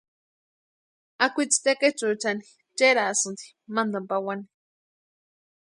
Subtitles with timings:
[1.25, 2.43] Akwitsi tekechuechani
[2.77, 4.45] cherasïnti mantani pawani.